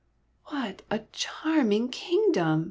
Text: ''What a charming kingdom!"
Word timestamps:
''What 0.47 0.79
a 0.89 1.01
charming 1.13 1.89
kingdom!" 1.89 2.59